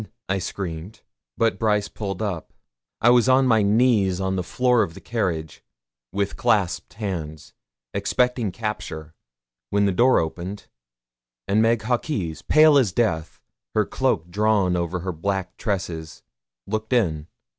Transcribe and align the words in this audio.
I 0.27 0.39
screamed. 0.39 1.01
But 1.37 1.59
Brice 1.59 1.87
pulled 1.87 2.23
up. 2.23 2.53
I 3.01 3.11
was 3.11 3.29
on 3.29 3.45
my 3.45 3.61
knees 3.61 4.19
on 4.19 4.35
the 4.35 4.41
floor 4.41 4.81
of 4.81 4.95
the 4.95 4.99
carriage, 4.99 5.63
with 6.11 6.37
clasped 6.37 6.93
hands, 6.95 7.53
expecting 7.93 8.51
capture, 8.51 9.13
when 9.69 9.85
the 9.85 9.91
door 9.91 10.17
opened, 10.17 10.65
and 11.47 11.61
Meg 11.61 11.83
Hawkes, 11.83 12.41
pale 12.41 12.79
as 12.79 12.91
death, 12.91 13.39
her 13.75 13.85
cloak 13.85 14.31
drawn 14.31 14.75
over 14.75 15.01
her 15.01 15.11
black 15.13 15.55
tresses, 15.57 16.23
looked 16.65 16.93
in. 16.93 17.27